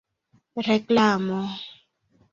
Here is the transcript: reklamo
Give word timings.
reklamo 0.67 1.39